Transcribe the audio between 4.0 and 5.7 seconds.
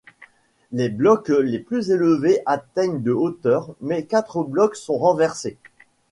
quatre blocs sont renversés.